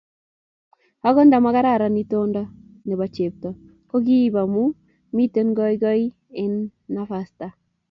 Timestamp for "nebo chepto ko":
2.87-3.95